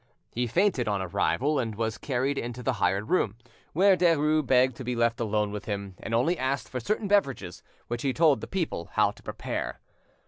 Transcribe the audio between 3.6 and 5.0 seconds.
where Derues begged to be